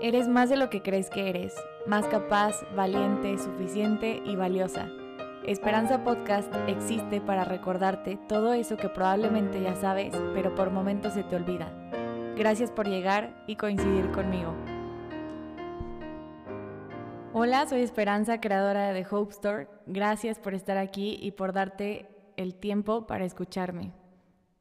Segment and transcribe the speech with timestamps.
[0.00, 4.88] Eres más de lo que crees que eres, más capaz, valiente, suficiente y valiosa.
[5.44, 11.24] Esperanza Podcast existe para recordarte todo eso que probablemente ya sabes, pero por momentos se
[11.24, 11.72] te olvida.
[12.36, 14.54] Gracias por llegar y coincidir conmigo.
[17.32, 19.66] Hola, soy Esperanza, creadora de Hope Store.
[19.86, 23.92] Gracias por estar aquí y por darte el tiempo para escucharme.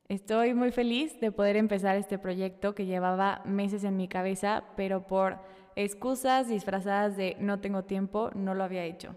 [0.10, 5.06] Estoy muy feliz de poder empezar este proyecto que llevaba meses en mi cabeza, pero
[5.06, 5.38] por
[5.76, 9.16] excusas disfrazadas de no tengo tiempo, no lo había hecho.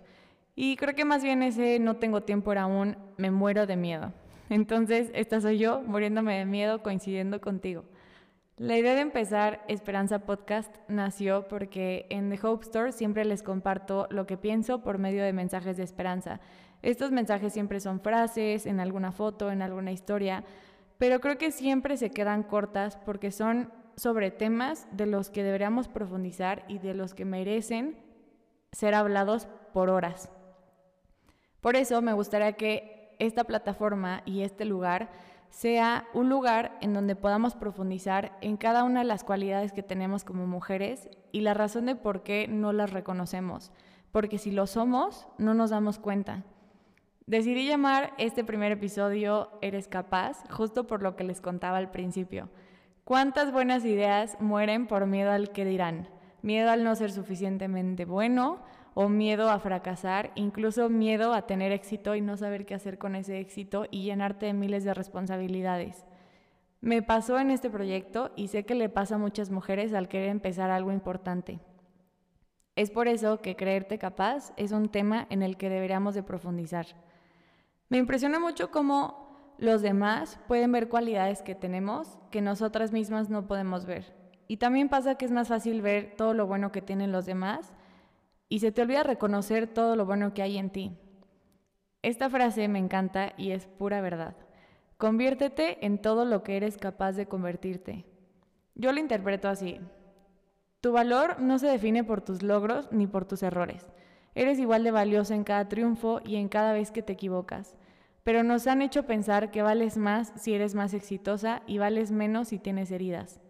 [0.57, 4.13] Y creo que más bien ese no tengo tiempo era un me muero de miedo.
[4.49, 7.85] Entonces, esta soy yo, muriéndome de miedo, coincidiendo contigo.
[8.57, 14.09] La idea de empezar Esperanza Podcast nació porque en The Hope Store siempre les comparto
[14.11, 16.41] lo que pienso por medio de mensajes de esperanza.
[16.83, 20.45] Estos mensajes siempre son frases, en alguna foto, en alguna historia,
[21.01, 25.89] pero creo que siempre se quedan cortas porque son sobre temas de los que deberíamos
[25.89, 27.97] profundizar y de los que merecen
[28.71, 30.31] ser hablados por horas.
[31.63, 35.11] Por eso me gustaría que esta plataforma y este lugar
[35.49, 40.23] sea un lugar en donde podamos profundizar en cada una de las cualidades que tenemos
[40.23, 43.73] como mujeres y la razón de por qué no las reconocemos.
[44.13, 46.45] Porque si lo somos, no nos damos cuenta.
[47.31, 52.49] Decidí llamar este primer episodio Eres capaz, justo por lo que les contaba al principio.
[53.05, 56.09] ¿Cuántas buenas ideas mueren por miedo al que dirán?
[56.43, 58.65] Miedo al no ser suficientemente bueno
[58.95, 63.15] o miedo a fracasar, incluso miedo a tener éxito y no saber qué hacer con
[63.15, 66.05] ese éxito y llenarte de miles de responsabilidades.
[66.81, 70.31] Me pasó en este proyecto y sé que le pasa a muchas mujeres al querer
[70.31, 71.61] empezar algo importante.
[72.75, 76.87] Es por eso que creerte capaz es un tema en el que deberíamos de profundizar.
[77.91, 83.49] Me impresiona mucho cómo los demás pueden ver cualidades que tenemos que nosotras mismas no
[83.49, 84.15] podemos ver.
[84.47, 87.73] Y también pasa que es más fácil ver todo lo bueno que tienen los demás
[88.49, 90.97] y se te olvida reconocer todo lo bueno que hay en ti.
[92.03, 94.37] Esta frase me encanta y es pura verdad.
[94.97, 98.07] Conviértete en todo lo que eres capaz de convertirte.
[98.77, 99.81] Yo lo interpreto así.
[100.81, 103.91] Tu valor no se define por tus logros ni por tus errores.
[104.35, 107.77] Eres igual de valiosa en cada triunfo y en cada vez que te equivocas
[108.23, 112.49] pero nos han hecho pensar que vales más si eres más exitosa y vales menos
[112.49, 113.41] si tienes heridas.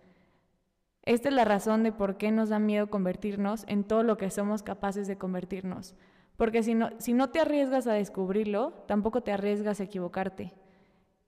[1.03, 4.31] Esta es la razón de por qué nos da miedo convertirnos en todo lo que
[4.31, 5.97] somos capaces de convertirnos.
[6.37, 10.55] Porque si no, si no te arriesgas a descubrirlo, tampoco te arriesgas a equivocarte.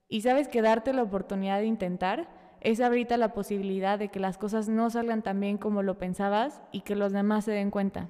[0.07, 2.29] Y sabes que darte la oportunidad de intentar
[2.61, 6.61] es abrirte la posibilidad de que las cosas no salgan tan bien como lo pensabas
[6.71, 8.09] y que los demás se den cuenta.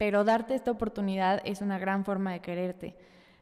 [0.00, 2.96] Pero darte esta oportunidad es una gran forma de quererte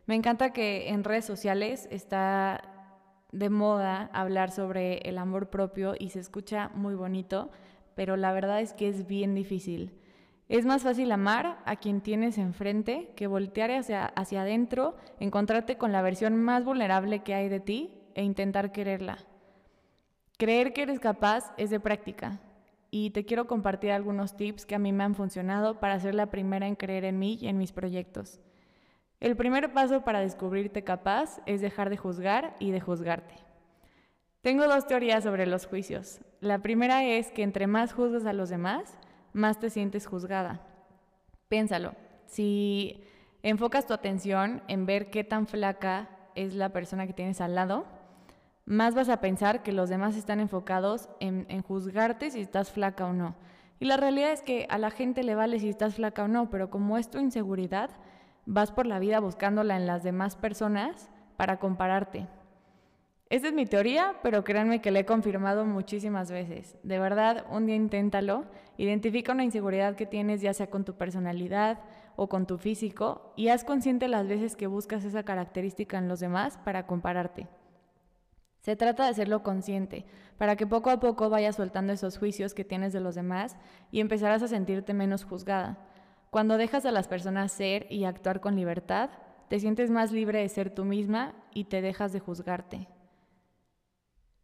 [0.08, 2.62] me encanta que en redes sociales está
[3.30, 7.50] de moda hablar sobre el amor propio y se escucha muy bonito,
[7.94, 10.00] pero la verdad es que es bien difícil.
[10.48, 15.92] Es más fácil amar a quien tienes enfrente que voltear hacia, hacia adentro, encontrarte con
[15.92, 19.18] la versión más vulnerable que hay de ti e intentar quererla.
[20.38, 22.41] Creer que eres capaz es de práctica
[22.91, 26.31] y te quiero compartir algunos tips que a mí me han funcionado para ser la
[26.31, 28.41] primera en creer en mí y en mis proyectos.
[29.21, 33.34] El primer paso para descubrirte capaz es dejar de juzgar y de juzgarte.
[34.41, 36.21] Tengo dos teorías sobre los juicios.
[36.41, 38.97] La primera es que entre más juzgas a los demás,
[39.32, 40.62] más te sientes juzgada.
[41.48, 41.94] Piénsalo,
[42.27, 43.03] si
[43.43, 47.87] enfocas tu atención en ver qué tan flaca es la persona que tienes al lado,
[48.68, 53.14] más vas a pensar que los demás están enfocados en, juzgarte si estás flaca o
[53.14, 53.34] no.
[53.80, 56.50] Y la realidad es que a la gente le vale si estás flaca o no,
[56.50, 57.90] pero como es tu inseguridad,
[58.44, 61.08] vas por la vida buscándola en las demás personas
[61.38, 62.26] para compararte.
[63.30, 66.76] Esa es mi teoría, pero créanme que la he confirmado muchísimas veces.
[66.82, 68.44] De verdad, un día inténtalo,
[68.76, 71.78] identifica una inseguridad que tienes ya sea con tu personalidad
[72.16, 76.20] o con tu físico y haz consciente las veces que buscas esa característica en los
[76.20, 77.46] demás para compararte.
[78.68, 80.04] Se trata de hacerlo consciente,
[80.36, 83.56] para que poco a poco vayas soltando esos juicios que tienes de los demás
[83.91, 85.78] y empezarás a sentirte menos juzgada.
[86.28, 89.09] Cuando dejas a las personas ser y actuar con libertad,
[89.48, 92.88] te sientes más libre de ser tú misma y te dejas de juzgarte.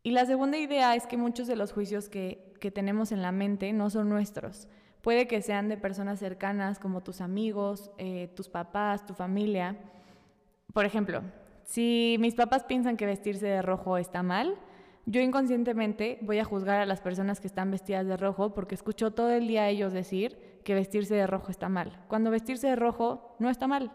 [0.02, 3.74] Y la segunda idea es que muchos de los juicios que, tenemos en la mente
[3.74, 4.68] no son nuestros.
[5.02, 9.76] Puede que sean de personas cercanas como tus amigos, eh, tus papás, tu familia.
[10.72, 11.20] Por ejemplo,
[11.64, 14.56] si mis papás piensan que vestirse de rojo está mal,
[15.06, 19.10] yo inconscientemente voy a juzgar a las personas que están vestidas de rojo porque escucho
[19.10, 22.76] todo el día a ellos decir que vestirse de rojo está mal, cuando vestirse de
[22.76, 23.92] rojo no está mal.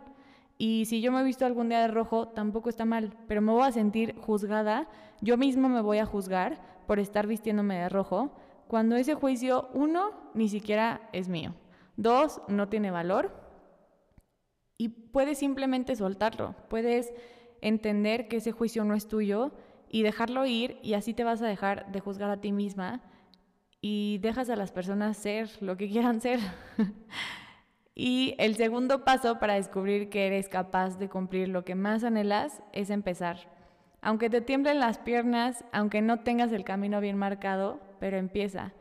[0.62, 3.54] Y si yo me he visto algún día de rojo, tampoco está mal, pero me
[3.54, 4.88] voy a sentir juzgada,
[5.22, 8.36] yo mismo me voy a juzgar por estar vistiéndome de rojo,
[8.68, 11.56] cuando ese juicio, uno, ni siquiera es mío,
[11.96, 13.32] dos, no tiene valor
[14.78, 17.14] y puedes simplemente soltarlo, puedes
[17.62, 19.52] entender que ese juicio no es tuyo
[19.90, 23.02] y dejarlo ir y así te vas a dejar de juzgar a ti misma
[23.82, 26.40] y dejas a las personas ser lo que quieran ser.
[27.96, 32.62] y el segundo paso para descubrir que eres capaz de cumplir lo que más anhelas
[32.74, 33.50] es empezar.
[34.02, 38.74] Aunque te tiemblen las piernas, aunque no tengas el camino bien marcado, pero empieza.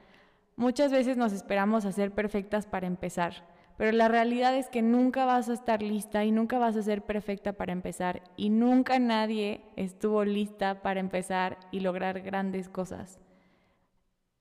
[0.56, 3.47] Muchas veces nos esperamos a ser perfectas para empezar,
[3.78, 7.02] pero la realidad es que nunca vas a estar lista y nunca vas a ser
[7.02, 13.20] perfecta para empezar y nunca nadie estuvo lista para empezar y lograr grandes cosas.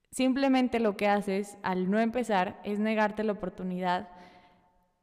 [0.10, 4.10] Simplemente lo que haces al no empezar es negarte la oportunidad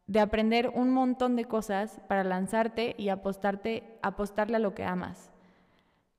[0.08, 5.33] de aprender un montón de cosas para lanzarte y apostarte, apostarle a lo que amas.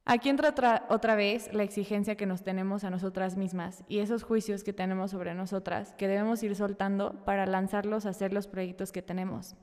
[0.08, 4.64] Aquí entra otra, vez la exigencia que nos tenemos a nosotras mismas y esos juicios
[4.64, 9.02] que tenemos sobre nosotras que debemos ir soltando para lanzarlos a hacer los proyectos que
[9.02, 9.56] tenemos.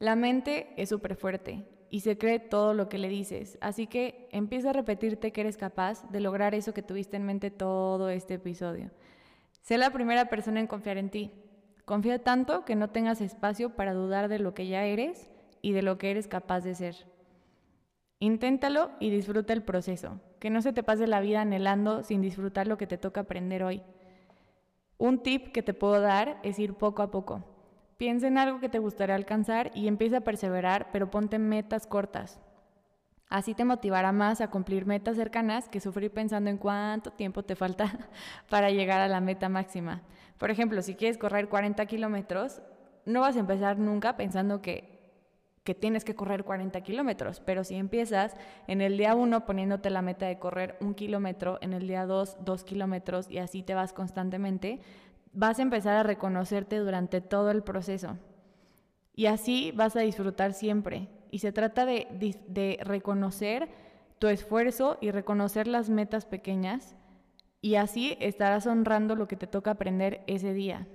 [0.00, 4.28] La mente es súper fuerte y se cree todo lo que le dices, así que
[4.32, 8.34] empieza a repetirte que eres capaz de lograr eso que tuviste en mente todo este
[8.34, 8.90] episodio.
[9.60, 11.30] Sé la primera persona en confiar en ti.
[11.84, 15.30] Confía tanto que no tengas espacio para dudar de lo que ya eres
[15.60, 17.11] y de lo que eres capaz de ser.
[18.22, 20.20] Inténtalo y disfruta el proceso.
[20.38, 23.64] Que no se te pase la vida anhelando sin disfrutar lo que te toca aprender
[23.64, 23.82] hoy.
[24.96, 27.42] Un tip que te puedo dar es ir poco a poco.
[27.96, 32.38] Piensa en algo que te gustaría alcanzar y empieza a perseverar, pero ponte metas cortas.
[33.28, 37.56] Así te motivará más a cumplir metas cercanas que sufrir pensando en cuánto tiempo te
[37.56, 38.08] falta
[38.48, 40.02] para llegar a la meta máxima.
[40.38, 42.62] Por ejemplo, si quieres correr 40 kilómetros,
[43.04, 45.01] no vas a empezar nunca pensando que
[45.64, 48.36] que tienes que correr 40 kilómetros, pero si empiezas
[48.66, 52.38] en el día 1 poniéndote la meta de correr un kilómetro, en el día 2
[52.44, 54.80] dos kilómetros y así te vas constantemente,
[55.32, 58.18] vas a empezar a reconocerte durante todo el proceso.
[59.14, 61.08] Y así vas a disfrutar siempre.
[61.30, 62.08] Y se trata de,
[62.48, 63.68] de reconocer
[64.18, 66.96] tu esfuerzo y reconocer las metas pequeñas
[67.60, 70.86] y así estarás honrando lo que te toca aprender ese día.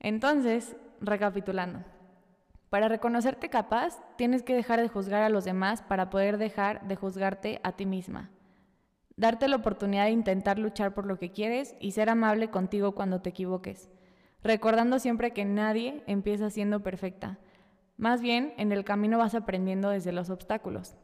[0.00, 1.84] Entonces, recapitulando.
[2.70, 6.96] Para reconocerte capaz, tienes que dejar de juzgar a los demás para poder dejar de
[6.96, 8.30] juzgarte a ti misma.
[9.16, 13.22] Darte la oportunidad de intentar luchar por lo que quieres y ser amable contigo cuando
[13.22, 13.88] te equivoques,
[14.42, 17.38] recordando siempre que nadie empieza siendo perfecta.
[17.96, 20.96] Más bien, en el camino vas aprendiendo desde los obstáculos.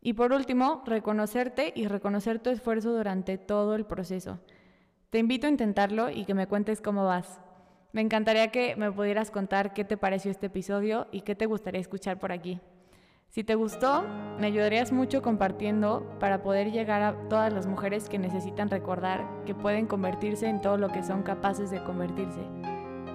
[0.00, 4.38] Y por último, reconocerte y reconocer tu esfuerzo durante todo el proceso.
[5.10, 7.40] Te invito a intentarlo y que me cuentes cómo vas.
[7.92, 11.80] Me encantaría que me pudieras contar qué te pareció este episodio y qué te gustaría
[11.80, 12.60] escuchar por aquí.
[13.28, 14.04] Si te gustó,
[14.38, 19.54] me ayudarías mucho compartiendo para poder llegar a todas las mujeres que necesitan recordar que
[19.54, 22.40] pueden convertirse en todo lo que son capaces de convertirse.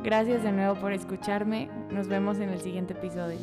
[0.03, 1.69] Gracias de nuevo por escucharme.
[1.89, 3.39] Nos vemos en el siguiente episodio.